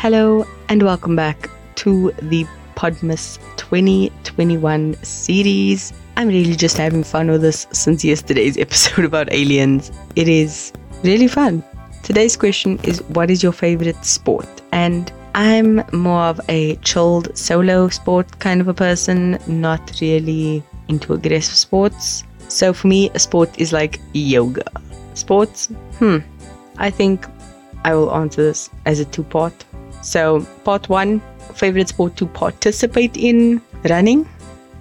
[0.00, 5.92] Hello and welcome back to the Podmas 2021 series.
[6.16, 9.90] I'm really just having fun with this since yesterday's episode about aliens.
[10.14, 10.72] It is
[11.02, 11.64] really fun.
[12.04, 14.46] Today's question is What is your favorite sport?
[14.70, 21.12] And I'm more of a chilled solo sport kind of a person, not really into
[21.12, 22.22] aggressive sports.
[22.46, 24.70] So for me, a sport is like yoga.
[25.14, 25.66] Sports?
[25.98, 26.18] Hmm.
[26.76, 27.26] I think
[27.84, 29.64] I will answer this as a two part.
[30.02, 31.20] So, part one
[31.54, 34.28] favorite sport to participate in running.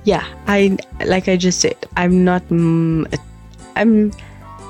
[0.04, 2.44] Yeah, I like I just said, I'm not.
[2.50, 3.14] Mm,
[3.76, 4.12] I'm.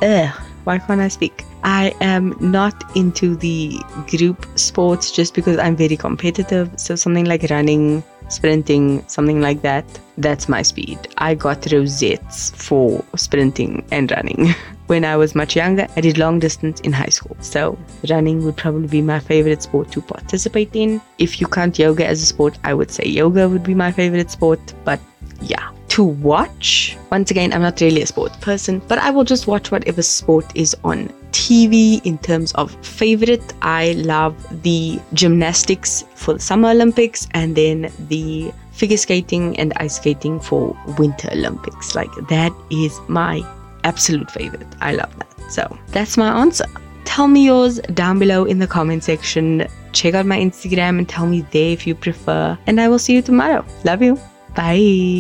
[0.02, 0.32] Uh,
[0.64, 1.44] why can't I speak?
[1.64, 6.70] I am not into the group sports just because I'm very competitive.
[6.78, 9.86] So something like running, sprinting, something like that,
[10.18, 11.00] that's my speed.
[11.18, 14.56] I got rosettes for sprinting and running.
[14.88, 17.38] when I was much younger, I did long distance in high school.
[17.42, 17.78] So
[18.10, 21.02] running would probably be my favorite sport to participate in.
[21.18, 24.32] If you count yoga as a sport, I would say yoga would be my favorite
[24.32, 24.60] sport.
[24.84, 25.00] But
[25.42, 29.48] yeah, to watch, once again, I'm not really a sport person, but I will just
[29.48, 33.56] watch whatever sport is on TV in terms of favorite.
[33.64, 39.96] I love the gymnastics for the Summer Olympics and then the figure skating and ice
[39.96, 41.96] skating for Winter Olympics.
[41.96, 43.42] Like that is my
[43.84, 44.68] absolute favorite.
[44.80, 45.52] I love that.
[45.52, 46.68] So that's my answer.
[47.06, 49.66] Tell me yours down below in the comment section.
[49.94, 52.56] Check out my Instagram and tell me there if you prefer.
[52.68, 53.66] And I will see you tomorrow.
[53.84, 54.20] Love you.
[54.54, 55.16] Bye.